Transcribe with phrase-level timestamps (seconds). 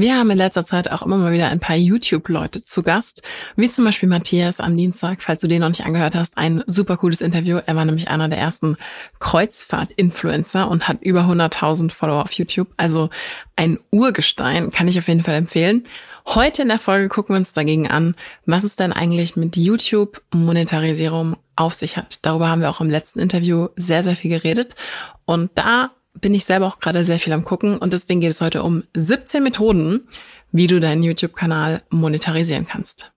[0.00, 3.22] Wir haben in letzter Zeit auch immer mal wieder ein paar YouTube-Leute zu Gast,
[3.56, 6.96] wie zum Beispiel Matthias am Dienstag, falls du den noch nicht angehört hast, ein super
[6.96, 7.58] cooles Interview.
[7.66, 8.78] Er war nämlich einer der ersten
[9.18, 12.68] Kreuzfahrt-Influencer und hat über 100.000 Follower auf YouTube.
[12.78, 13.10] Also
[13.56, 15.86] ein Urgestein, kann ich auf jeden Fall empfehlen.
[16.26, 18.14] Heute in der Folge gucken wir uns dagegen an,
[18.46, 22.20] was es denn eigentlich mit YouTube-Monetarisierung auf sich hat.
[22.22, 24.76] Darüber haben wir auch im letzten Interview sehr, sehr viel geredet.
[25.26, 28.40] Und da bin ich selber auch gerade sehr viel am gucken und deswegen geht es
[28.40, 30.08] heute um 17 Methoden,
[30.52, 33.12] wie du deinen YouTube-Kanal monetarisieren kannst.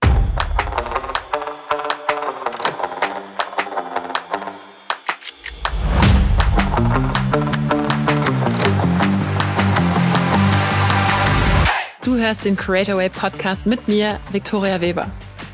[12.03, 15.09] Du hörst den Creator Way Podcast mit mir, Victoria Weber.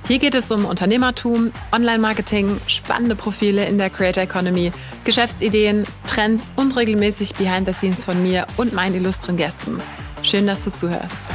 [0.09, 4.71] Hier geht es um Unternehmertum, Online-Marketing, spannende Profile in der Creator Economy,
[5.03, 9.79] Geschäftsideen, Trends und regelmäßig Behind the Scenes von mir und meinen illustren Gästen.
[10.23, 11.29] Schön, dass du zuhörst.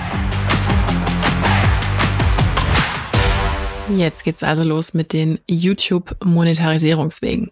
[3.90, 7.51] Jetzt geht's also los mit den YouTube-Monetarisierungswegen.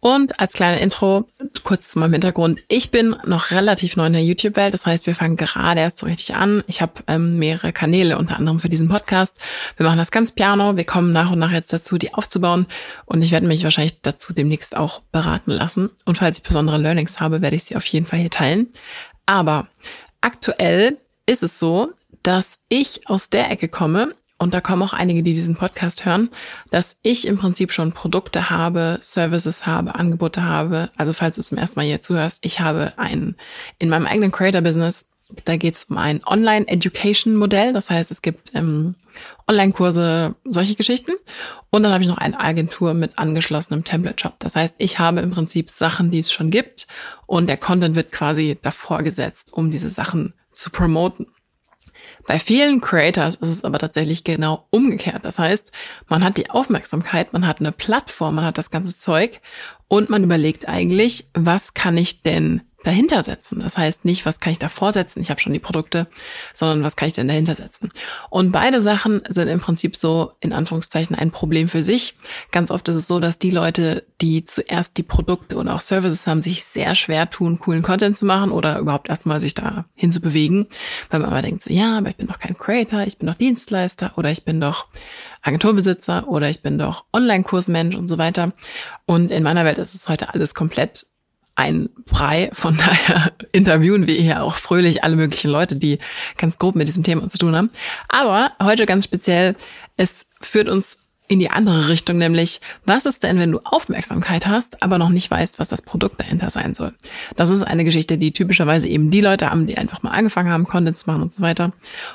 [0.00, 1.26] Und als kleine Intro,
[1.64, 2.60] kurz zu meinem Hintergrund.
[2.68, 4.72] Ich bin noch relativ neu in der YouTube-Welt.
[4.72, 6.64] Das heißt, wir fangen gerade erst so richtig an.
[6.66, 9.38] Ich habe ähm, mehrere Kanäle, unter anderem für diesen Podcast.
[9.76, 10.76] Wir machen das ganz piano.
[10.76, 12.66] Wir kommen nach und nach jetzt dazu, die aufzubauen.
[13.04, 15.90] Und ich werde mich wahrscheinlich dazu demnächst auch beraten lassen.
[16.06, 18.68] Und falls ich besondere Learnings habe, werde ich sie auf jeden Fall hier teilen.
[19.26, 19.68] Aber
[20.22, 20.96] aktuell
[21.26, 25.34] ist es so, dass ich aus der Ecke komme, und da kommen auch einige, die
[25.34, 26.28] diesen Podcast hören,
[26.70, 30.90] dass ich im Prinzip schon Produkte habe, Services habe, Angebote habe.
[30.96, 33.36] Also falls du zum ersten Mal hier zuhörst, ich habe ein,
[33.78, 35.08] in meinem eigenen Creator-Business,
[35.44, 37.72] da geht es um ein Online-Education-Modell.
[37.72, 38.94] Das heißt, es gibt ähm,
[39.48, 41.12] Online-Kurse, solche Geschichten.
[41.70, 44.34] Und dann habe ich noch eine Agentur mit angeschlossenem Template-Shop.
[44.38, 46.86] Das heißt, ich habe im Prinzip Sachen, die es schon gibt.
[47.26, 51.26] Und der Content wird quasi davor gesetzt, um diese Sachen zu promoten.
[52.26, 55.24] Bei vielen Creators ist es aber tatsächlich genau umgekehrt.
[55.24, 55.70] Das heißt,
[56.08, 59.40] man hat die Aufmerksamkeit, man hat eine Plattform, man hat das ganze Zeug
[59.88, 63.60] und man überlegt eigentlich, was kann ich denn dahinter setzen.
[63.60, 66.06] Das heißt nicht, was kann ich davor setzen, ich habe schon die Produkte,
[66.54, 67.90] sondern was kann ich denn dahinter setzen.
[68.30, 72.14] Und beide Sachen sind im Prinzip so in Anführungszeichen ein Problem für sich.
[72.52, 76.26] Ganz oft ist es so, dass die Leute, die zuerst die Produkte oder auch Services
[76.26, 80.68] haben, sich sehr schwer tun, coolen Content zu machen oder überhaupt erstmal sich da hinzubewegen,
[81.10, 83.36] weil man immer denkt so, ja, aber ich bin doch kein Creator, ich bin doch
[83.36, 84.86] Dienstleister oder ich bin doch
[85.42, 88.52] Agenturbesitzer oder ich bin doch Online-Kursmensch und so weiter.
[89.06, 91.06] Und in meiner Welt ist es heute alles komplett
[91.56, 92.50] ein Brei.
[92.52, 95.98] Von daher interviewen wir hier auch fröhlich alle möglichen Leute, die
[96.38, 97.70] ganz grob mit diesem Thema zu tun haben.
[98.08, 99.56] Aber heute ganz speziell,
[99.96, 104.82] es führt uns in die andere Richtung, nämlich was ist denn, wenn du Aufmerksamkeit hast,
[104.82, 106.94] aber noch nicht weißt, was das Produkt dahinter sein soll.
[107.34, 110.64] Das ist eine Geschichte, die typischerweise eben die Leute haben, die einfach mal angefangen haben,
[110.64, 111.72] Content zu machen und so weiter.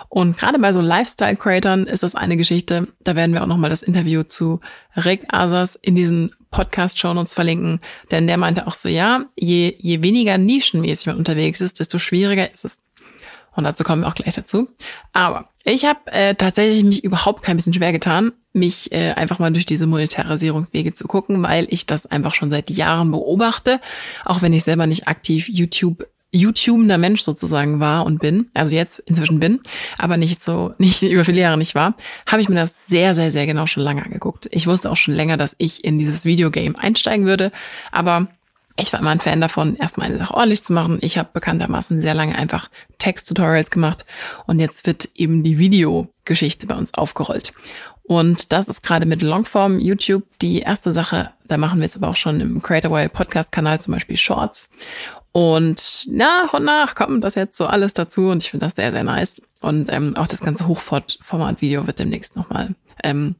[0.08, 3.82] Und gerade bei so Lifestyle-Creatern ist das eine Geschichte, da werden wir auch nochmal das
[3.82, 4.62] Interview zu
[4.96, 7.80] Rick Asas in diesen Podcast-Show uns verlinken,
[8.12, 12.52] denn der meinte auch so, ja, je, je weniger nischenmäßig man unterwegs ist, desto schwieriger
[12.54, 12.82] ist es.
[13.56, 14.70] Und dazu kommen wir auch gleich dazu.
[15.12, 19.52] Aber ich habe äh, tatsächlich mich überhaupt kein bisschen schwer getan, mich äh, einfach mal
[19.52, 23.82] durch diese Monetarisierungswege zu gucken, weil ich das einfach schon seit Jahren beobachte,
[24.26, 29.00] auch wenn ich selber nicht aktiv YouTube YouTubender Mensch sozusagen war und bin, also jetzt
[29.00, 29.60] inzwischen bin,
[29.98, 33.32] aber nicht so, nicht über viele Jahre nicht war, habe ich mir das sehr, sehr,
[33.32, 34.48] sehr genau schon lange angeguckt.
[34.52, 37.52] Ich wusste auch schon länger, dass ich in dieses Videogame einsteigen würde,
[37.92, 38.28] aber
[38.78, 41.00] ich war immer ein Fan davon, erstmal eine Sache ordentlich zu machen.
[41.02, 44.06] Ich habe bekanntermaßen sehr lange einfach Text-Tutorials gemacht
[44.48, 47.54] und jetzt wird eben die Videogeschichte bei uns aufgerollt.
[48.04, 51.32] Und das ist gerade mit Longform YouTube die erste Sache.
[51.48, 54.70] Da machen wir jetzt aber auch schon im Creatorway Podcast-Kanal zum Beispiel Shorts.
[55.32, 58.92] Und nach und nach kommt das jetzt so alles dazu und ich finde das sehr,
[58.92, 59.42] sehr nice.
[59.62, 63.36] Und ähm, auch das ganze Hochformat-Video wird demnächst nochmal ähm,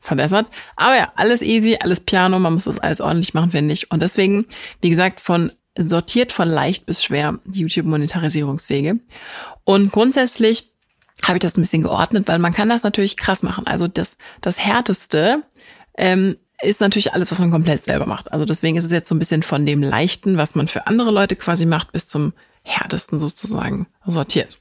[0.00, 0.46] verbessert.
[0.76, 3.90] Aber ja, alles easy, alles Piano, man muss das alles ordentlich machen, finde ich.
[3.90, 4.46] Und deswegen,
[4.80, 9.00] wie gesagt, von sortiert von leicht bis schwer YouTube-Monetarisierungswege.
[9.64, 10.70] Und grundsätzlich
[11.24, 13.66] habe ich das ein bisschen geordnet, weil man kann das natürlich krass machen.
[13.66, 15.42] Also das, das Härteste
[15.96, 18.32] ähm, ist natürlich alles, was man komplett selber macht.
[18.32, 21.10] Also deswegen ist es jetzt so ein bisschen von dem Leichten, was man für andere
[21.10, 22.32] Leute quasi macht, bis zum
[22.62, 24.58] härtesten sozusagen sortiert.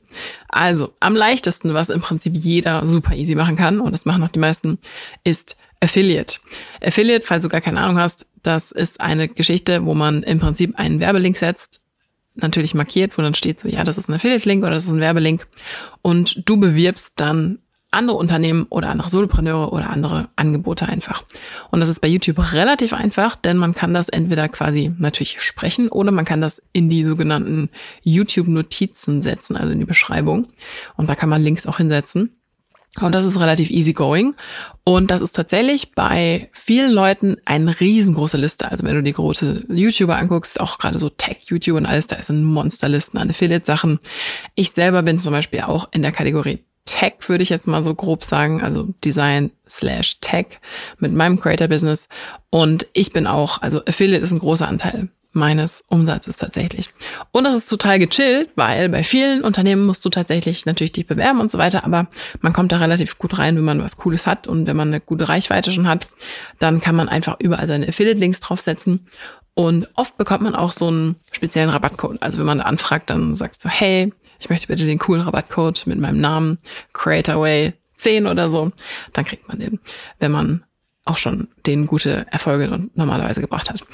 [0.47, 4.29] Also am leichtesten, was im Prinzip jeder super easy machen kann, und das machen auch
[4.29, 4.79] die meisten,
[5.23, 6.39] ist Affiliate.
[6.81, 10.77] Affiliate, falls du gar keine Ahnung hast, das ist eine Geschichte, wo man im Prinzip
[10.77, 11.81] einen Werbelink setzt,
[12.35, 14.99] natürlich markiert, wo dann steht so, ja, das ist ein Affiliate-Link oder das ist ein
[14.99, 15.47] Werbelink.
[16.01, 17.59] Und du bewirbst dann
[17.93, 21.23] andere Unternehmen oder andere Solopreneure oder andere Angebote einfach.
[21.71, 25.89] Und das ist bei YouTube relativ einfach, denn man kann das entweder quasi natürlich sprechen
[25.89, 27.69] oder man kann das in die sogenannten
[28.03, 30.47] YouTube-Notizen setzen, also in die Beschreibung.
[30.95, 32.35] Und da kann man Links auch hinsetzen.
[33.01, 34.35] Und das ist relativ easy going.
[34.83, 38.69] Und das ist tatsächlich bei vielen Leuten eine riesengroße Liste.
[38.69, 42.43] Also wenn du die große YouTuber anguckst, auch gerade so Tech-YouTube und alles, da sind
[42.43, 43.99] Monsterlisten an Affiliate-Sachen.
[44.53, 47.95] Ich selber bin zum Beispiel auch in der Kategorie Tech, würde ich jetzt mal so
[47.95, 50.59] grob sagen, also Design slash Tech
[50.99, 52.09] mit meinem Creator-Business.
[52.49, 56.89] Und ich bin auch, also Affiliate ist ein großer Anteil meines Umsatzes tatsächlich.
[57.31, 61.39] Und das ist total gechillt, weil bei vielen Unternehmen musst du tatsächlich natürlich dich bewerben
[61.39, 62.07] und so weiter, aber
[62.41, 65.01] man kommt da relativ gut rein, wenn man was Cooles hat und wenn man eine
[65.01, 66.07] gute Reichweite schon hat,
[66.59, 69.07] dann kann man einfach überall seine Affiliate-Links draufsetzen
[69.55, 72.21] und oft bekommt man auch so einen speziellen Rabattcode.
[72.21, 74.11] Also wenn man da anfragt, dann sagt so, hey,
[74.43, 76.57] ich möchte bitte den coolen Rabattcode mit meinem Namen,
[76.91, 78.71] Creatorway 10 oder so,
[79.13, 79.79] dann kriegt man den,
[80.19, 80.65] wenn man
[81.05, 83.85] auch schon den gute Erfolge normalerweise gebracht hat.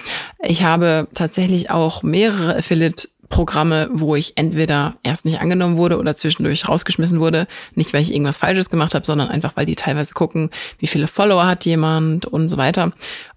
[0.43, 6.15] Ich habe tatsächlich auch mehrere Affiliate Programme, wo ich entweder erst nicht angenommen wurde oder
[6.15, 7.45] zwischendurch rausgeschmissen wurde.
[7.75, 10.49] Nicht, weil ich irgendwas Falsches gemacht habe, sondern einfach, weil die teilweise gucken,
[10.79, 12.91] wie viele Follower hat jemand und so weiter.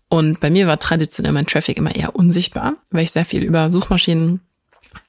[0.09, 3.70] Und bei mir war traditionell mein Traffic immer eher unsichtbar, weil ich sehr viel über
[3.70, 4.41] Suchmaschinen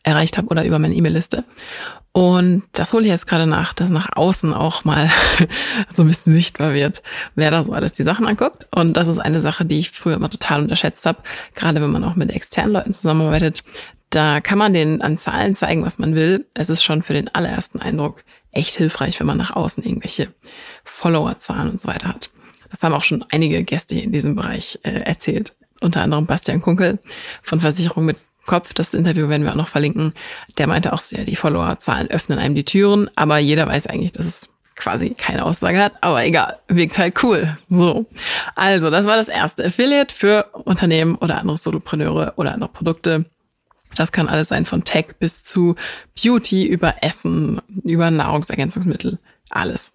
[0.03, 1.43] erreicht habe oder über meine E-Mail-Liste.
[2.11, 5.09] Und das hole ich jetzt gerade nach, dass nach außen auch mal
[5.91, 7.01] so ein bisschen sichtbar wird,
[7.33, 8.67] wer da so alles die Sachen anguckt.
[8.73, 11.23] Und das ist eine Sache, die ich früher immer total unterschätzt habe,
[11.55, 13.63] gerade wenn man auch mit externen Leuten zusammenarbeitet.
[14.11, 16.45] Da kann man denen an Zahlen zeigen, was man will.
[16.53, 20.27] Es ist schon für den allerersten Eindruck echt hilfreich, wenn man nach außen irgendwelche
[20.83, 22.29] Followerzahlen und so weiter hat.
[22.69, 25.53] Das haben auch schon einige Gäste in diesem Bereich äh, erzählt.
[25.81, 26.99] Unter anderem Bastian Kunkel
[27.41, 30.13] von Versicherung mit Kopf, das Interview werden wir auch noch verlinken,
[30.57, 34.11] der meinte auch so, ja, die Followerzahlen öffnen einem die Türen, aber jeder weiß eigentlich,
[34.11, 37.57] dass es quasi keine Aussage hat, aber egal, wirkt halt cool.
[37.69, 38.05] So.
[38.55, 43.25] Also, das war das erste Affiliate für Unternehmen oder andere Solopreneure oder andere Produkte.
[43.95, 45.75] Das kann alles sein von Tech bis zu
[46.21, 49.19] Beauty, über Essen, über Nahrungsergänzungsmittel,
[49.49, 49.93] alles.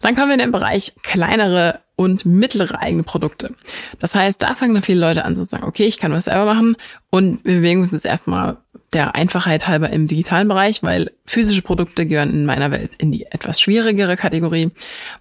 [0.00, 3.52] Dann kommen wir in den Bereich kleinere und mittlere eigene Produkte.
[3.98, 6.46] Das heißt, da fangen dann viele Leute an zu sagen, okay, ich kann was selber
[6.46, 6.78] machen
[7.10, 8.56] und wir bewegen uns jetzt erstmal
[8.94, 13.26] der Einfachheit halber im digitalen Bereich, weil physische Produkte gehören in meiner Welt in die
[13.26, 14.70] etwas schwierigere Kategorie,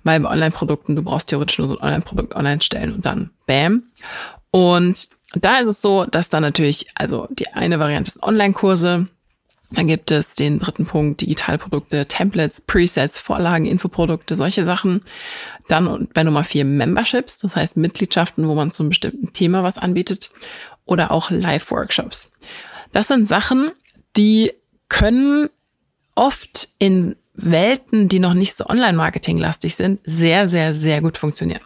[0.06, 3.84] weil bei Online-Produkten, du brauchst theoretisch nur so ein Online-Produkt online stellen und dann bam.
[4.52, 9.10] Und da ist es so, dass dann natürlich, also die eine Variante ist Online-Kurse,
[9.72, 15.04] dann gibt es den dritten Punkt, Digitalprodukte, Templates, Presets, Vorlagen, Infoprodukte, solche Sachen.
[15.68, 19.78] Dann bei Nummer vier Memberships, das heißt Mitgliedschaften, wo man zu einem bestimmten Thema was
[19.78, 20.32] anbietet.
[20.86, 22.32] Oder auch Live-Workshops.
[22.92, 23.72] Das sind Sachen,
[24.18, 24.54] die
[24.88, 25.50] können
[26.16, 31.62] oft in Welten, die noch nicht so Online-Marketing-lastig sind, sehr, sehr, sehr gut funktionieren.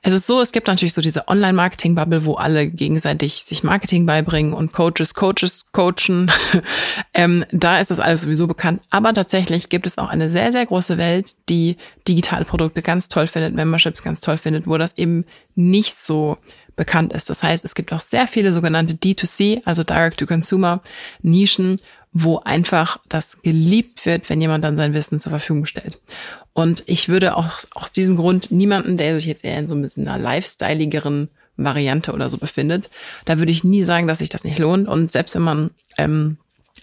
[0.00, 4.54] Es ist so, es gibt natürlich so diese Online-Marketing-Bubble, wo alle gegenseitig sich Marketing beibringen
[4.54, 6.30] und Coaches, Coaches coachen.
[7.14, 8.80] ähm, da ist das alles sowieso bekannt.
[8.90, 11.76] Aber tatsächlich gibt es auch eine sehr, sehr große Welt, die
[12.08, 15.24] digitale Produkte ganz toll findet, Memberships ganz toll findet, wo das eben
[15.54, 16.38] nicht so
[16.76, 17.28] bekannt ist.
[17.28, 20.80] Das heißt, es gibt auch sehr viele sogenannte D2C, also Direct-to-Consumer
[21.22, 21.80] Nischen,
[22.12, 25.98] wo einfach das geliebt wird, wenn jemand dann sein Wissen zur Verfügung stellt.
[26.52, 29.82] Und ich würde auch aus diesem Grund niemanden, der sich jetzt eher in so ein
[29.82, 32.90] bisschen einer lifestyleigeren Variante oder so befindet,
[33.24, 34.88] da würde ich nie sagen, dass sich das nicht lohnt.
[34.88, 36.36] Und selbst wenn man, ähm,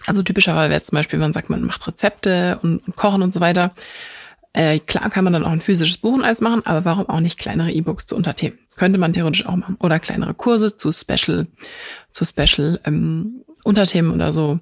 [0.06, 3.40] also typischerweise wäre zum Beispiel, man sagt, man macht Rezepte und, und Kochen und so
[3.40, 3.72] weiter,
[4.52, 7.20] äh, klar kann man dann auch ein physisches Buch und alles machen, aber warum auch
[7.20, 8.58] nicht kleinere E-Books zu Unterthemen?
[8.74, 9.76] Könnte man theoretisch auch machen.
[9.78, 11.46] Oder kleinere Kurse zu Special,
[12.10, 14.58] zu Special ähm, Unterthemen oder so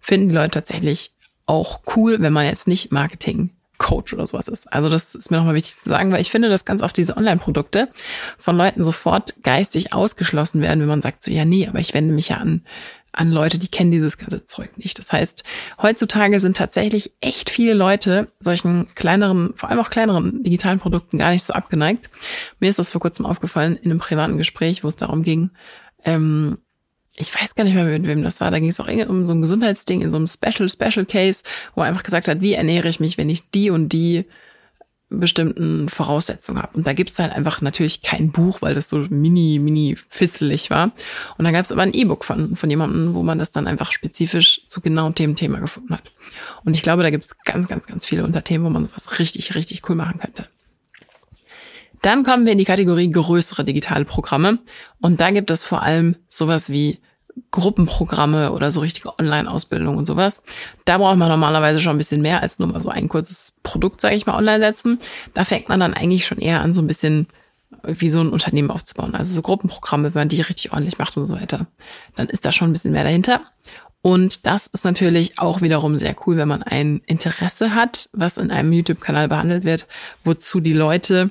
[0.00, 1.12] finden die Leute tatsächlich
[1.46, 4.70] auch cool, wenn man jetzt nicht Marketing Coach oder sowas ist.
[4.72, 7.16] Also das ist mir nochmal wichtig zu sagen, weil ich finde, dass ganz oft diese
[7.16, 7.88] Online-Produkte
[8.36, 12.12] von Leuten sofort geistig ausgeschlossen werden, wenn man sagt so, ja, nee, aber ich wende
[12.12, 12.64] mich ja an,
[13.12, 14.98] an Leute, die kennen dieses ganze Zeug nicht.
[14.98, 15.44] Das heißt,
[15.80, 21.30] heutzutage sind tatsächlich echt viele Leute solchen kleineren, vor allem auch kleineren digitalen Produkten gar
[21.30, 22.10] nicht so abgeneigt.
[22.60, 25.50] Mir ist das vor kurzem aufgefallen in einem privaten Gespräch, wo es darum ging,
[26.04, 26.58] ähm,
[27.18, 28.50] ich weiß gar nicht mehr, mit wem das war.
[28.50, 31.42] Da ging es auch um so ein Gesundheitsding in so einem Special, Special Case,
[31.74, 34.24] wo er einfach gesagt hat, wie ernähre ich mich, wenn ich die und die
[35.10, 36.76] bestimmten Voraussetzungen habe.
[36.76, 40.70] Und da gibt es halt einfach natürlich kein Buch, weil das so mini, mini fitzelig
[40.70, 40.92] war.
[41.38, 43.90] Und da gab es aber ein E-Book von, von jemandem, wo man das dann einfach
[43.90, 46.12] spezifisch zu genau dem Thema gefunden hat.
[46.64, 49.54] Und ich glaube, da gibt es ganz, ganz, ganz viele Unterthemen, wo man was richtig,
[49.54, 50.46] richtig cool machen könnte.
[52.02, 54.58] Dann kommen wir in die Kategorie größere digitale Programme.
[55.00, 56.98] Und da gibt es vor allem sowas wie
[57.50, 60.42] Gruppenprogramme oder so richtige Online-Ausbildung und sowas.
[60.84, 64.00] Da braucht man normalerweise schon ein bisschen mehr als nur mal so ein kurzes Produkt,
[64.00, 64.98] sage ich mal, online setzen.
[65.34, 67.26] Da fängt man dann eigentlich schon eher an, so ein bisschen
[67.84, 69.14] wie so ein Unternehmen aufzubauen.
[69.14, 71.66] Also so Gruppenprogramme, wenn man die richtig ordentlich macht und so weiter.
[72.16, 73.42] Dann ist da schon ein bisschen mehr dahinter.
[74.00, 78.50] Und das ist natürlich auch wiederum sehr cool, wenn man ein Interesse hat, was in
[78.50, 79.86] einem YouTube-Kanal behandelt wird,
[80.22, 81.30] wozu die Leute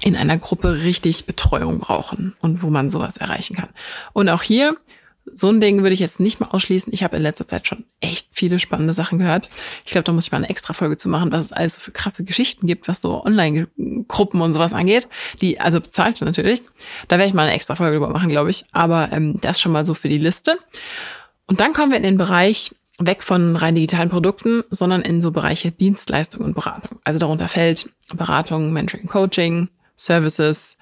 [0.00, 3.68] in einer Gruppe richtig Betreuung brauchen und wo man sowas erreichen kann.
[4.12, 4.76] Und auch hier,
[5.34, 6.92] so ein Ding würde ich jetzt nicht mal ausschließen.
[6.92, 9.48] Ich habe in letzter Zeit schon echt viele spannende Sachen gehört.
[9.84, 11.92] Ich glaube, da muss ich mal eine extra Folge zu machen, was es alles für
[11.92, 15.08] krasse Geschichten gibt, was so Online-Gruppen und sowas angeht.
[15.40, 16.62] Die, also bezahlte natürlich.
[17.08, 18.64] Da werde ich mal eine extra Folge drüber machen, glaube ich.
[18.72, 20.58] Aber ähm, das schon mal so für die Liste.
[21.46, 25.30] Und dann kommen wir in den Bereich weg von rein digitalen Produkten, sondern in so
[25.30, 26.98] Bereiche Dienstleistung und Beratung.
[27.04, 30.76] Also darunter fällt Beratung, Mentoring, Coaching, Services,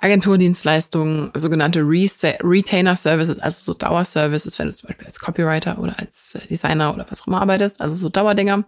[0.00, 6.34] Agenturdienstleistungen, sogenannte Retainer Services, also so Dauerservices, wenn du zum Beispiel als Copywriter oder als
[6.34, 8.64] äh, Designer oder was auch immer arbeitest, also so Dauerdinger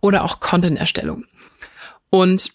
[0.00, 1.24] oder auch Content-Erstellung.
[2.10, 2.52] Und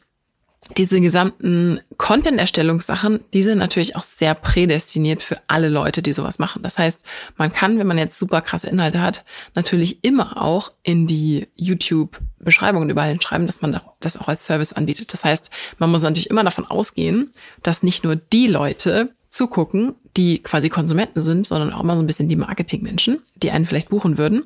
[0.77, 6.63] diese gesamten Content-Erstellungssachen, die sind natürlich auch sehr prädestiniert für alle Leute, die sowas machen.
[6.63, 7.03] Das heißt,
[7.37, 9.23] man kann, wenn man jetzt super krasse Inhalte hat,
[9.55, 15.13] natürlich immer auch in die YouTube-Beschreibungen überall hinschreiben, dass man das auch als Service anbietet.
[15.13, 20.43] Das heißt, man muss natürlich immer davon ausgehen, dass nicht nur die Leute zugucken, die
[20.43, 24.17] quasi Konsumenten sind, sondern auch immer so ein bisschen die Marketingmenschen, die einen vielleicht buchen
[24.17, 24.45] würden.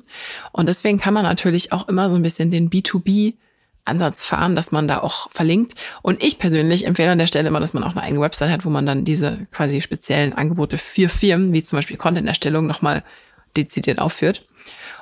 [0.52, 3.34] Und deswegen kann man natürlich auch immer so ein bisschen den B2B
[3.88, 5.74] Ansatz fahren, dass man da auch verlinkt.
[6.02, 8.64] Und ich persönlich empfehle an der Stelle immer, dass man auch eine eigene Website hat,
[8.64, 13.02] wo man dann diese quasi speziellen Angebote für Firmen, wie zum Beispiel Content-Erstellung, nochmal
[13.56, 14.46] dezidiert aufführt.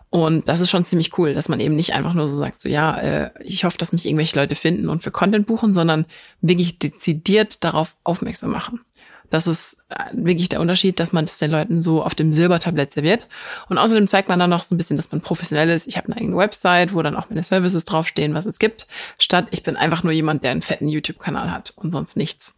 [0.09, 2.69] Und das ist schon ziemlich cool, dass man eben nicht einfach nur so sagt, so
[2.69, 6.07] ja, äh, ich hoffe, dass mich irgendwelche Leute finden und für Content buchen, sondern
[6.41, 8.81] wirklich dezidiert darauf aufmerksam machen.
[9.31, 12.93] Das ist äh, wirklich der Unterschied, dass man es den Leuten so auf dem Silbertablett
[12.93, 13.29] serviert.
[13.69, 15.87] Und außerdem zeigt man dann noch so ein bisschen, dass man professionell ist.
[15.87, 18.87] Ich habe eine eigene Website, wo dann auch meine Services draufstehen, was es gibt,
[19.19, 22.55] statt ich bin einfach nur jemand, der einen fetten YouTube-Kanal hat und sonst nichts.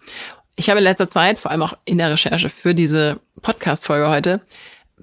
[0.57, 4.41] Ich habe in letzter Zeit, vor allem auch in der Recherche für diese Podcast-Folge heute,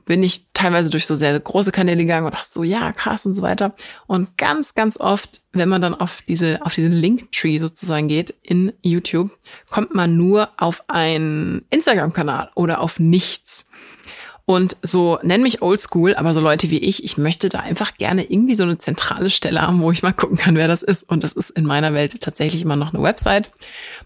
[0.06, 3.34] bin ich teilweise durch so sehr große Kanäle gegangen und dachte so, ja, krass und
[3.34, 3.76] so weiter.
[4.08, 8.74] Und ganz, ganz oft, wenn man dann auf diese, auf diesen Linktree sozusagen geht in
[8.82, 9.32] YouTube,
[9.70, 13.68] kommt man nur auf einen Instagram-Kanal oder auf nichts.
[14.48, 18.24] Und so, nenn mich oldschool, aber so Leute wie ich, ich möchte da einfach gerne
[18.24, 21.10] irgendwie so eine zentrale Stelle haben, wo ich mal gucken kann, wer das ist.
[21.10, 23.50] Und das ist in meiner Welt tatsächlich immer noch eine Website.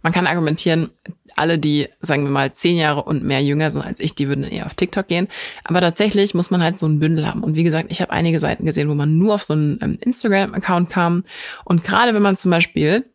[0.01, 0.91] Man kann argumentieren,
[1.39, 4.43] alle, die, sagen wir mal, zehn Jahre und mehr jünger sind als ich, die würden
[4.43, 5.27] eher auf TikTok gehen.
[5.63, 7.43] Aber tatsächlich muss man halt so ein Bündel haben.
[7.43, 9.98] Und wie gesagt, ich habe einige Seiten gesehen, wo man nur auf so einen ähm,
[10.01, 11.24] Instagram-Account kam.
[11.65, 13.05] Und gerade wenn man zum Beispiel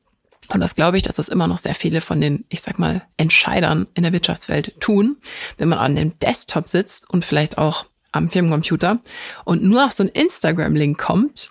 [0.52, 3.02] und das glaube ich, dass das immer noch sehr viele von den, ich sag mal,
[3.16, 5.16] Entscheidern in der Wirtschaftswelt tun,
[5.56, 9.00] wenn man an dem Desktop sitzt und vielleicht auch am Firmencomputer
[9.44, 11.50] und nur auf so einen Instagram-Link kommt,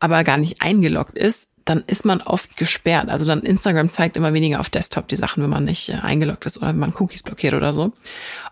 [0.00, 3.08] aber gar nicht eingeloggt ist, dann ist man oft gesperrt.
[3.08, 6.46] Also dann Instagram zeigt immer weniger auf Desktop die Sachen, wenn man nicht äh, eingeloggt
[6.46, 7.92] ist oder wenn man Cookies blockiert oder so.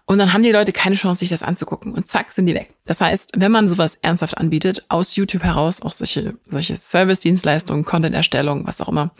[0.06, 2.74] Und dann haben die Leute keine Chance, sich das anzugucken und zack sind die weg.
[2.84, 8.66] Das heißt, wenn man sowas ernsthaft anbietet, aus YouTube heraus, auch solche, solche Service-Dienstleistungen, Content-Erstellung,
[8.66, 9.12] was auch immer,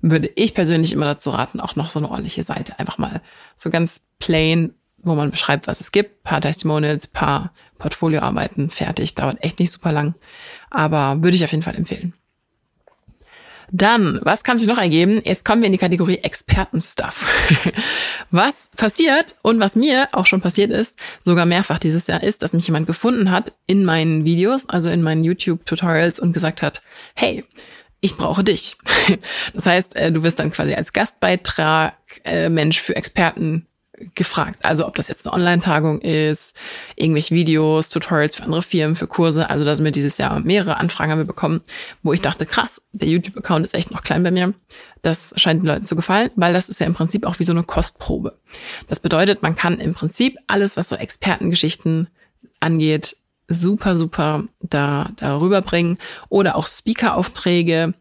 [0.00, 3.22] würde ich persönlich immer dazu raten, auch noch so eine ordentliche Seite einfach mal
[3.56, 9.42] so ganz plain, wo man beschreibt, was es gibt, paar Testimonials, paar Portfolioarbeiten, fertig, dauert
[9.42, 10.14] echt nicht super lang,
[10.70, 12.14] aber würde ich auf jeden Fall empfehlen.
[13.70, 15.20] Dann, was kann sich noch ergeben?
[15.24, 17.26] Jetzt kommen wir in die Kategorie Expertenstuff.
[18.30, 22.52] was passiert und was mir auch schon passiert ist, sogar mehrfach dieses Jahr ist, dass
[22.52, 26.82] mich jemand gefunden hat in meinen Videos, also in meinen YouTube-Tutorials und gesagt hat,
[27.14, 27.44] hey,
[28.00, 28.76] ich brauche dich.
[29.54, 31.94] Das heißt, äh, du wirst dann quasi als Gastbeitrag
[32.24, 33.66] äh, Mensch für Experten
[34.14, 34.64] gefragt.
[34.64, 36.56] Also ob das jetzt eine Online-Tagung ist,
[36.96, 39.50] irgendwelche Videos, Tutorials für andere Firmen, für Kurse.
[39.50, 41.62] Also da sind wir dieses Jahr mehrere Anfragen haben wir bekommen,
[42.02, 44.54] wo ich dachte, krass, der YouTube-Account ist echt noch klein bei mir.
[45.02, 47.52] Das scheint den Leuten zu gefallen, weil das ist ja im Prinzip auch wie so
[47.52, 48.38] eine Kostprobe.
[48.86, 52.08] Das bedeutet, man kann im Prinzip alles, was so Expertengeschichten
[52.60, 53.16] angeht,
[53.48, 55.98] super, super da, darüber bringen
[56.28, 57.94] oder auch Speaker-Aufträge,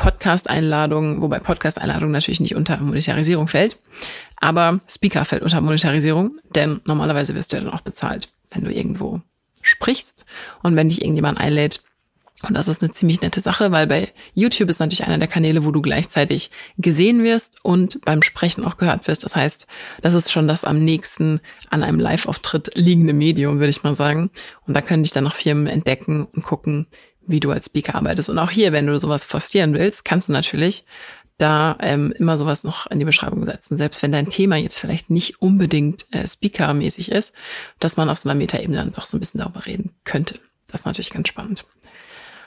[0.00, 3.78] Podcast-Einladungen, wobei Podcast-Einladung natürlich nicht unter Monetarisierung fällt.
[4.36, 8.72] Aber Speaker fällt unter Monetarisierung, denn normalerweise wirst du ja dann auch bezahlt, wenn du
[8.72, 9.20] irgendwo
[9.60, 10.24] sprichst
[10.62, 11.82] und wenn dich irgendjemand einlädt.
[12.42, 15.66] Und das ist eine ziemlich nette Sache, weil bei YouTube ist natürlich einer der Kanäle,
[15.66, 19.24] wo du gleichzeitig gesehen wirst und beim Sprechen auch gehört wirst.
[19.24, 19.66] Das heißt,
[20.00, 24.30] das ist schon das am nächsten an einem Live-Auftritt liegende Medium, würde ich mal sagen.
[24.66, 26.86] Und da können dich dann noch Firmen entdecken und gucken,
[27.30, 28.28] wie du als Speaker arbeitest.
[28.28, 30.84] Und auch hier, wenn du sowas forcieren willst, kannst du natürlich
[31.38, 35.10] da ähm, immer sowas noch in die Beschreibung setzen, selbst wenn dein Thema jetzt vielleicht
[35.10, 37.32] nicht unbedingt äh, Speaker-mäßig ist,
[37.78, 40.34] dass man auf so einer Metaebene dann doch so ein bisschen darüber reden könnte.
[40.68, 41.64] Das ist natürlich ganz spannend.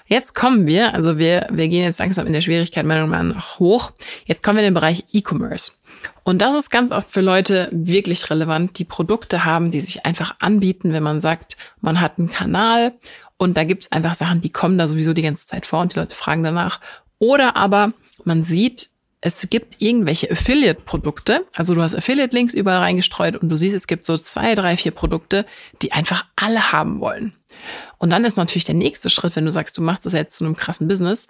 [0.06, 3.60] Jetzt kommen wir, also wir, wir gehen jetzt langsam in der Schwierigkeit meiner Meinung nach
[3.60, 3.92] hoch.
[4.26, 5.72] Jetzt kommen wir in den Bereich E-Commerce.
[6.24, 10.36] Und das ist ganz oft für Leute wirklich relevant, die Produkte haben, die sich einfach
[10.40, 12.94] anbieten, wenn man sagt, man hat einen Kanal
[13.38, 16.00] und da gibt's einfach Sachen, die kommen da sowieso die ganze Zeit vor und die
[16.00, 16.80] Leute fragen danach.
[17.20, 17.94] Oder aber
[18.24, 18.90] man sieht,
[19.26, 24.06] es gibt irgendwelche Affiliate-Produkte, also du hast Affiliate-Links überall reingestreut und du siehst, es gibt
[24.06, 25.46] so zwei, drei, vier Produkte,
[25.82, 27.34] die einfach alle haben wollen.
[27.98, 30.44] Und dann ist natürlich der nächste Schritt, wenn du sagst, du machst das jetzt zu
[30.44, 31.28] einem krassen Business,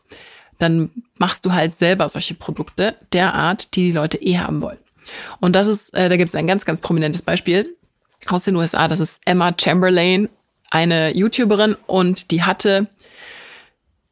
[0.60, 4.78] dann machst du halt selber solche Produkte der Art, die die Leute eh haben wollen.
[5.40, 7.76] Und das ist, äh, da gibt es ein ganz, ganz prominentes Beispiel
[8.28, 8.88] aus den USA.
[8.88, 10.30] Das ist Emma Chamberlain,
[10.70, 12.88] eine YouTuberin, und die hatte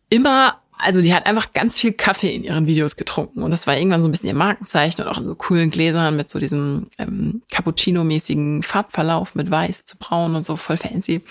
[0.09, 3.77] immer also die hat einfach ganz viel Kaffee in ihren Videos getrunken und das war
[3.77, 6.87] irgendwann so ein bisschen ihr Markenzeichen und auch in so coolen Gläsern mit so diesem
[6.97, 11.21] ähm, Cappuccino-mäßigen Farbverlauf mit weiß zu braun und so voll fancy.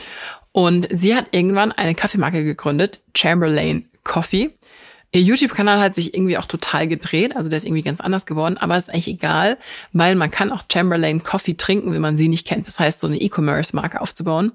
[0.53, 4.51] Und sie hat irgendwann eine Kaffeemarke gegründet, Chamberlain Coffee.
[5.13, 8.57] Ihr YouTube-Kanal hat sich irgendwie auch total gedreht, also der ist irgendwie ganz anders geworden,
[8.59, 9.59] aber ist eigentlich egal,
[9.93, 12.69] weil man kann auch Chamberlain Coffee trinken, wenn man sie nicht kennt.
[12.69, 14.53] Das heißt, so eine E-Commerce-Marke aufzubauen.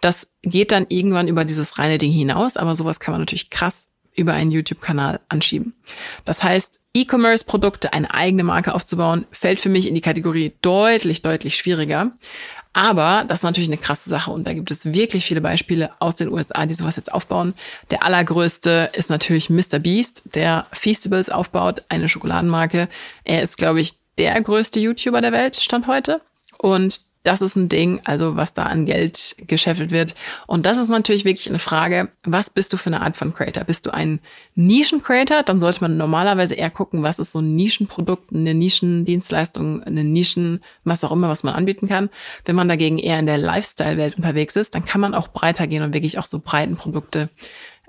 [0.00, 3.88] Das geht dann irgendwann über dieses reine Ding hinaus, aber sowas kann man natürlich krass
[4.14, 5.74] über einen YouTube-Kanal anschieben.
[6.24, 11.56] Das heißt, E-Commerce-Produkte, eine eigene Marke aufzubauen, fällt für mich in die Kategorie deutlich, deutlich
[11.56, 12.12] schwieriger.
[12.72, 16.16] Aber das ist natürlich eine krasse Sache und da gibt es wirklich viele Beispiele aus
[16.16, 17.54] den USA, die sowas jetzt aufbauen.
[17.90, 19.78] Der allergrößte ist natürlich Mr.
[19.78, 22.88] Beast, der Feastables aufbaut, eine Schokoladenmarke.
[23.24, 26.22] Er ist, glaube ich, der größte YouTuber der Welt, stand heute.
[26.58, 30.14] Und das ist ein Ding, also was da an Geld gescheffelt wird.
[30.46, 33.64] Und das ist natürlich wirklich eine Frage, was bist du für eine Art von Creator?
[33.64, 34.20] Bist du ein
[34.56, 35.44] Nischen-Creator?
[35.44, 40.62] Dann sollte man normalerweise eher gucken, was ist so ein Nischenprodukt, eine Nischendienstleistung, eine Nischen,
[40.82, 42.10] was auch immer, was man anbieten kann.
[42.44, 45.82] Wenn man dagegen eher in der Lifestyle-Welt unterwegs ist, dann kann man auch breiter gehen
[45.84, 47.28] und wirklich auch so breiten Produkte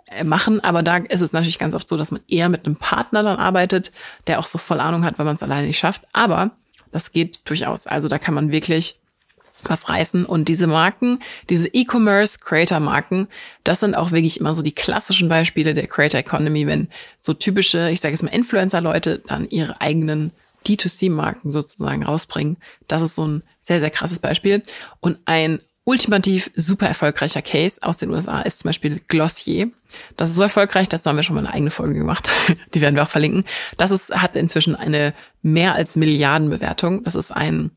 [0.07, 0.63] äh, machen.
[0.63, 3.39] Aber da ist es natürlich ganz oft so, dass man eher mit einem Partner dann
[3.39, 3.91] arbeitet,
[4.27, 6.03] der auch so voll Ahnung hat, weil man es alleine nicht schafft.
[6.13, 6.51] Aber
[6.91, 7.87] das geht durchaus.
[7.87, 8.99] Also da kann man wirklich
[9.69, 10.25] was reißen.
[10.25, 13.27] Und diese Marken, diese E-Commerce Creator Marken,
[13.63, 17.89] das sind auch wirklich immer so die klassischen Beispiele der Creator Economy, wenn so typische,
[17.89, 20.31] ich sage jetzt mal Influencer-Leute dann ihre eigenen
[20.65, 22.57] D2C-Marken sozusagen rausbringen.
[22.87, 24.63] Das ist so ein sehr, sehr krasses Beispiel.
[24.99, 29.69] Und ein ultimativ super erfolgreicher Case aus den USA ist zum Beispiel Glossier.
[30.15, 32.29] Das ist so erfolgreich, dazu haben wir schon mal eine eigene Folge gemacht.
[32.73, 33.45] Die werden wir auch verlinken.
[33.77, 37.03] Das ist, hat inzwischen eine mehr als Milliardenbewertung.
[37.03, 37.71] Das ist ein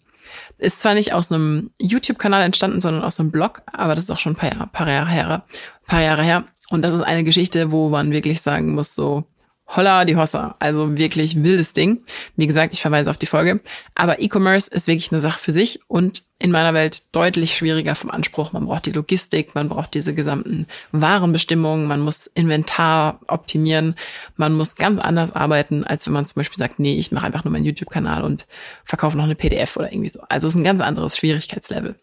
[0.58, 4.18] ist zwar nicht aus einem YouTube-Kanal entstanden, sondern aus einem Blog, aber das ist auch
[4.18, 5.44] schon ein paar paar Jahre her.
[5.86, 6.44] Paar Jahre her.
[6.70, 9.24] Und das ist eine Geschichte, wo man wirklich sagen muss, so,
[9.68, 10.54] Holla die Hossa.
[10.60, 12.02] Also wirklich wildes Ding.
[12.36, 13.60] Wie gesagt, ich verweise auf die Folge.
[13.94, 18.10] Aber E-Commerce ist wirklich eine Sache für sich und in meiner Welt deutlich schwieriger vom
[18.10, 18.52] Anspruch.
[18.52, 23.96] Man braucht die Logistik, man braucht diese gesamten Warenbestimmungen, man muss Inventar optimieren,
[24.36, 27.44] man muss ganz anders arbeiten, als wenn man zum Beispiel sagt, nee, ich mache einfach
[27.44, 28.46] nur meinen YouTube-Kanal und
[28.84, 30.20] verkaufe noch eine PDF oder irgendwie so.
[30.28, 31.96] Also es ist ein ganz anderes Schwierigkeitslevel.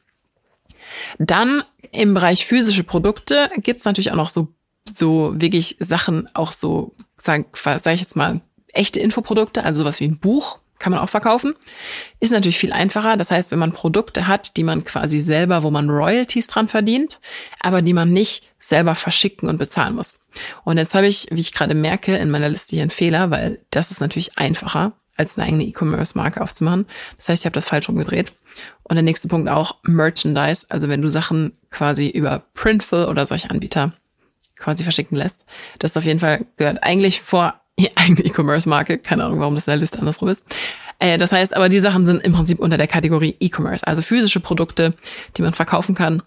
[1.19, 4.49] Dann im Bereich physische Produkte gibt es natürlich auch noch so
[4.91, 8.41] so wirklich Sachen auch so, sag, sag ich jetzt mal,
[8.74, 11.54] echte Infoprodukte, also sowas wie ein Buch kann man auch verkaufen.
[12.19, 13.15] Ist natürlich viel einfacher.
[13.15, 17.22] Das heißt, wenn man Produkte hat, die man quasi selber, wo man Royalties dran verdient,
[17.62, 20.17] aber die man nicht selber verschicken und bezahlen muss.
[20.65, 23.62] Und jetzt habe ich, wie ich gerade merke, in meiner Liste hier einen Fehler, weil
[23.69, 26.86] das ist natürlich einfacher, als eine eigene E-Commerce-Marke aufzumachen.
[27.15, 28.34] Das heißt, ich habe das falsch rumgedreht.
[28.84, 30.65] Und der nächste Punkt auch Merchandise.
[30.69, 33.93] Also wenn du Sachen quasi über Printful oder solche Anbieter
[34.63, 35.45] quasi verschicken lässt.
[35.80, 37.60] Das auf jeden Fall gehört eigentlich vor
[37.95, 38.97] eigene E-Commerce-Marke.
[38.97, 40.43] Keine Ahnung, warum das in der Liste andersrum ist.
[40.99, 44.39] Äh, das heißt, aber die Sachen sind im Prinzip unter der Kategorie E-Commerce, also physische
[44.39, 44.93] Produkte,
[45.38, 46.23] die man verkaufen kann.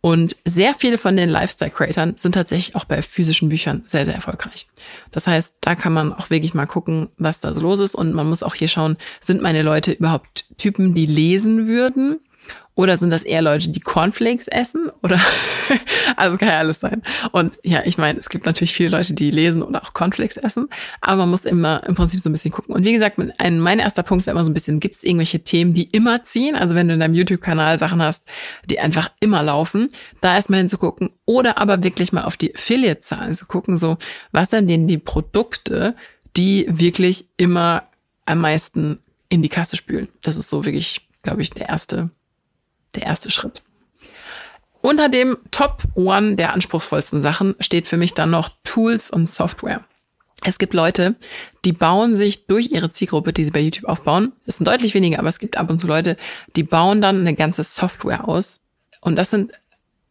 [0.00, 4.68] Und sehr viele von den Lifestyle-Creatern sind tatsächlich auch bei physischen Büchern sehr, sehr erfolgreich.
[5.10, 7.96] Das heißt, da kann man auch wirklich mal gucken, was da so los ist.
[7.96, 12.20] Und man muss auch hier schauen, sind meine Leute überhaupt Typen, die lesen würden?
[12.76, 14.90] Oder sind das eher Leute, die Cornflakes essen?
[15.02, 15.18] Oder
[16.16, 17.02] also kann ja alles sein.
[17.32, 20.68] Und ja, ich meine, es gibt natürlich viele Leute, die lesen oder auch Cornflakes essen,
[21.00, 22.74] aber man muss immer im Prinzip so ein bisschen gucken.
[22.74, 25.40] Und wie gesagt, ein, mein erster Punkt wäre immer so ein bisschen, gibt es irgendwelche
[25.40, 26.54] Themen, die immer ziehen?
[26.54, 28.24] Also wenn du in deinem YouTube-Kanal Sachen hast,
[28.66, 29.88] die einfach immer laufen,
[30.20, 31.10] da erstmal hinzugucken.
[31.24, 33.96] Oder aber wirklich mal auf die Affiliate-Zahlen zu gucken, so,
[34.32, 35.96] was sind denn die Produkte,
[36.36, 37.84] die wirklich immer
[38.26, 38.98] am meisten
[39.30, 40.08] in die Kasse spülen?
[40.20, 42.10] Das ist so wirklich, glaube ich, der erste
[42.96, 43.62] der erste Schritt.
[44.80, 49.84] Unter dem Top One der anspruchsvollsten Sachen steht für mich dann noch Tools und Software.
[50.44, 51.16] Es gibt Leute,
[51.64, 54.32] die bauen sich durch ihre Zielgruppe, die sie bei YouTube aufbauen.
[54.46, 56.16] Es sind deutlich weniger, aber es gibt ab und zu Leute,
[56.54, 58.60] die bauen dann eine ganze Software aus.
[59.00, 59.52] Und das sind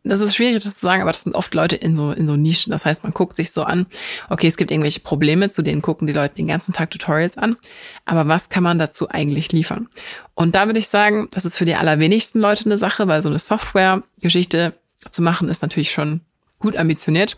[0.10, 2.36] das ist schwierig das zu sagen, aber das sind oft Leute in so, in so
[2.36, 2.72] Nischen.
[2.72, 3.88] Das heißt, man guckt sich so an,
[4.30, 7.58] okay, es gibt irgendwelche Probleme, zu denen gucken die Leute den ganzen Tag Tutorials an.
[8.06, 9.88] Aber was kann man dazu eigentlich liefern?
[10.34, 13.30] Und da würde ich sagen, das ist für die allerwenigsten Leute eine Sache, weil so
[13.30, 14.74] eine Software-Geschichte
[15.12, 16.22] zu machen ist natürlich schon
[16.60, 17.38] gut ambitioniert.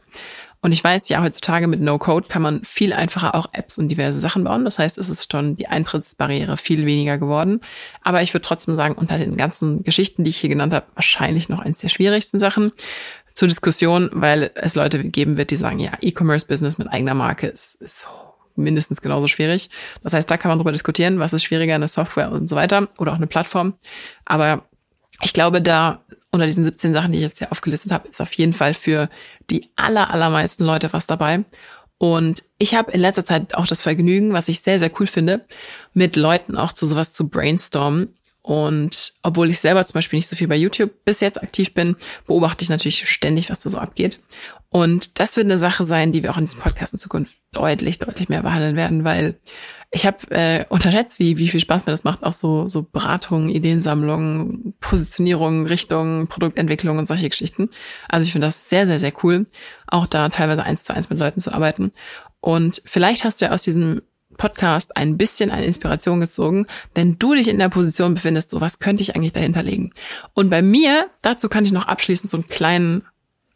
[0.62, 4.20] Und ich weiß, ja, heutzutage mit No-Code kann man viel einfacher auch Apps und diverse
[4.20, 4.66] Sachen bauen.
[4.66, 7.62] Das heißt, es ist schon die Eintrittsbarriere viel weniger geworden.
[8.02, 11.48] Aber ich würde trotzdem sagen, unter den ganzen Geschichten, die ich hier genannt habe, wahrscheinlich
[11.50, 12.72] noch eins der schwierigsten Sachen
[13.34, 17.76] zur Diskussion, weil es Leute geben wird, die sagen, ja, E-Commerce-Business mit eigener Marke ist,
[17.76, 18.08] ist
[18.56, 19.70] mindestens genauso schwierig.
[20.02, 22.88] Das heißt, da kann man drüber diskutieren, was ist schwieriger, eine Software und so weiter
[22.98, 23.76] oder auch eine Plattform.
[24.26, 24.66] Aber
[25.22, 26.04] ich glaube, da
[26.38, 29.10] unter diesen 17 Sachen, die ich jetzt hier aufgelistet habe, ist auf jeden Fall für
[29.50, 31.44] die aller, allermeisten Leute was dabei.
[31.98, 35.46] Und ich habe in letzter Zeit auch das Vergnügen, was ich sehr, sehr cool finde,
[35.94, 38.14] mit Leuten auch zu sowas zu brainstormen.
[38.44, 41.98] Und obwohl ich selber zum Beispiel nicht so viel bei YouTube bis jetzt aktiv bin,
[42.28, 44.20] beobachte ich natürlich ständig, was da so abgeht.
[44.70, 48.00] Und das wird eine Sache sein, die wir auch in diesem Podcast in Zukunft deutlich,
[48.00, 49.36] deutlich mehr behandeln werden, weil
[49.92, 53.50] ich habe äh, unterschätzt, wie, wie viel Spaß mir das macht, auch so, so Beratung,
[53.50, 57.70] Ideensammlung, Positionierung, Richtung, Produktentwicklung und solche Geschichten.
[58.10, 59.46] Also ich finde das sehr, sehr, sehr cool,
[59.88, 61.94] auch da teilweise eins zu eins mit Leuten zu arbeiten.
[62.42, 64.02] Und vielleicht hast du ja aus diesem
[64.38, 68.80] Podcast ein bisschen eine Inspiration gezogen, wenn du dich in der Position befindest, so was
[68.80, 69.94] könnte ich eigentlich dahinter legen.
[70.34, 73.04] Und bei mir, dazu kann ich noch abschließend so einen kleinen,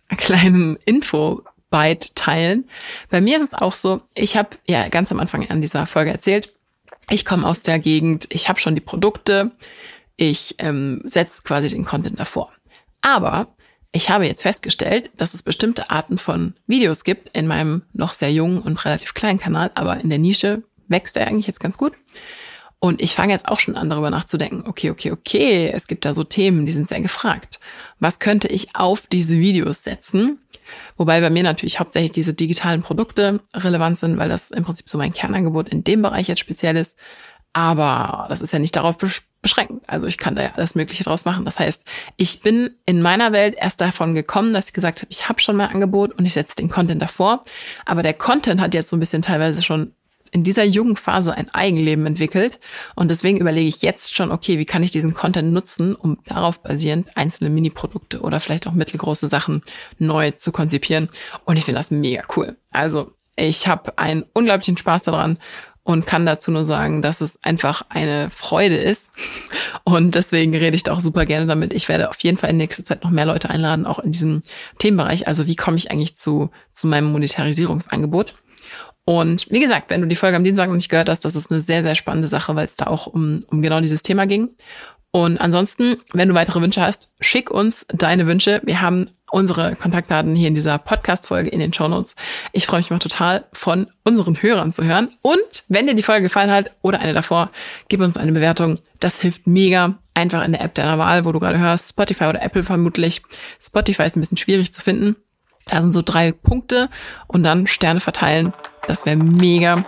[0.07, 2.69] einen kleinen Info Byte teilen.
[3.09, 6.11] Bei mir ist es auch so, ich habe ja ganz am Anfang an dieser Folge
[6.11, 6.53] erzählt,
[7.09, 9.51] ich komme aus der Gegend, ich habe schon die Produkte,
[10.15, 12.51] ich ähm, setze quasi den Content davor.
[13.01, 13.47] Aber
[13.91, 18.31] ich habe jetzt festgestellt, dass es bestimmte Arten von Videos gibt in meinem noch sehr
[18.31, 21.93] jungen und relativ kleinen Kanal, aber in der Nische wächst er eigentlich jetzt ganz gut.
[22.83, 26.13] Und ich fange jetzt auch schon an, darüber nachzudenken, okay, okay, okay, es gibt da
[26.13, 27.59] so Themen, die sind sehr gefragt.
[27.99, 30.39] Was könnte ich auf diese Videos setzen,
[30.97, 34.97] Wobei bei mir natürlich hauptsächlich diese digitalen Produkte relevant sind, weil das im Prinzip so
[34.97, 36.95] mein Kernangebot in dem Bereich jetzt speziell ist.
[37.53, 38.97] Aber das ist ja nicht darauf
[39.41, 39.83] beschränkt.
[39.87, 41.43] Also ich kann da ja alles Mögliche draus machen.
[41.43, 41.83] Das heißt,
[42.15, 45.57] ich bin in meiner Welt erst davon gekommen, dass ich gesagt habe, ich habe schon
[45.57, 47.43] mein Angebot und ich setze den Content davor.
[47.85, 49.93] Aber der Content hat jetzt so ein bisschen teilweise schon
[50.31, 52.59] in dieser jungen Phase ein Eigenleben entwickelt.
[52.95, 56.63] Und deswegen überlege ich jetzt schon, okay, wie kann ich diesen Content nutzen, um darauf
[56.63, 59.61] basierend einzelne Mini-Produkte oder vielleicht auch mittelgroße Sachen
[59.99, 61.09] neu zu konzipieren.
[61.45, 62.55] Und ich finde das mega cool.
[62.71, 65.37] Also ich habe einen unglaublichen Spaß daran
[65.83, 69.11] und kann dazu nur sagen, dass es einfach eine Freude ist.
[69.83, 71.73] Und deswegen rede ich da auch super gerne damit.
[71.73, 74.43] Ich werde auf jeden Fall in nächster Zeit noch mehr Leute einladen, auch in diesem
[74.77, 75.27] Themenbereich.
[75.27, 78.35] Also wie komme ich eigentlich zu, zu meinem Monetarisierungsangebot?
[79.05, 81.51] Und wie gesagt, wenn du die Folge am Dienstag noch nicht gehört hast, das ist
[81.51, 84.49] eine sehr, sehr spannende Sache, weil es da auch um, um genau dieses Thema ging.
[85.11, 88.61] Und ansonsten, wenn du weitere Wünsche hast, schick uns deine Wünsche.
[88.63, 92.15] Wir haben unsere Kontaktdaten hier in dieser Podcast-Folge in den Show Notes.
[92.53, 95.09] Ich freue mich mal total, von unseren Hörern zu hören.
[95.21, 97.49] Und wenn dir die Folge gefallen hat oder eine davor,
[97.89, 98.79] gib uns eine Bewertung.
[98.99, 99.97] Das hilft mega.
[100.13, 103.21] Einfach in der App deiner Wahl, wo du gerade hörst, Spotify oder Apple vermutlich.
[103.61, 105.15] Spotify ist ein bisschen schwierig zu finden.
[105.71, 106.89] Sind so drei Punkte
[107.27, 108.53] und dann Sterne verteilen.
[108.87, 109.83] Das wäre mega.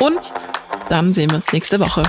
[0.00, 0.32] Und
[0.88, 2.02] dann sehen wir uns nächste Woche.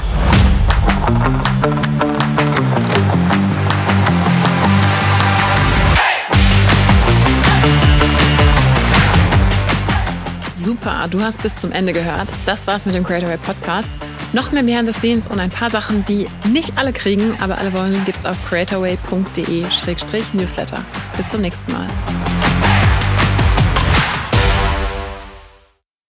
[10.55, 12.27] Super, du hast bis zum Ende gehört.
[12.45, 13.93] Das war's mit dem Creator Way Podcast.
[14.33, 17.71] Noch mehr Behind the Scenes und ein paar Sachen, die nicht alle kriegen, aber alle
[17.71, 20.83] wollen, gibt's auf creatorway.de-newsletter.
[21.15, 21.87] Bis zum nächsten Mal.